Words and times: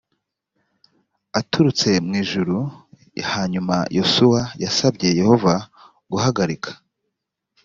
aturutse 1.39 1.89
mu 2.05 2.13
ijuru 2.21 2.57
hanyuma 3.31 3.75
yosuwa 3.97 4.41
yasabye 4.63 5.07
yehova 5.19 5.53
guhagarika 6.11 6.71